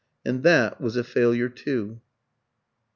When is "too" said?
1.47-2.01